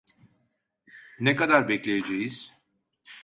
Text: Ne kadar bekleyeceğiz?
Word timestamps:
Ne 1.19 1.35
kadar 1.35 1.67
bekleyeceğiz? 1.69 2.53